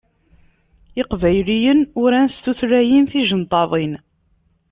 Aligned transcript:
Iqbayliyen 1.01 1.79
uran 2.03 2.27
s 2.29 2.37
tutlayin 2.43 3.05
tijenṭaḍin. 3.11 3.93